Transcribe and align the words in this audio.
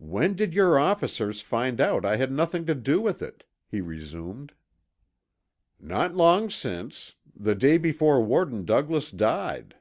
"When 0.00 0.32
did 0.32 0.54
your 0.54 0.78
officers 0.78 1.42
find 1.42 1.78
out 1.78 2.06
I 2.06 2.16
had 2.16 2.32
nothing 2.32 2.64
to 2.64 2.74
do 2.74 3.02
with 3.02 3.20
it?" 3.20 3.44
he 3.66 3.82
resumed. 3.82 4.54
"Not 5.78 6.14
long 6.14 6.48
since; 6.48 7.16
the 7.36 7.54
day 7.54 7.76
before 7.76 8.22
warden 8.24 8.64
Douglas 8.64 9.10
died. 9.10 9.76